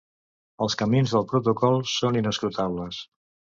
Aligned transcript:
Els 0.65 0.75
camins 0.83 1.13
del 1.17 1.27
protocol 1.33 1.79
són 1.93 2.19
inescrutables. 2.25 3.07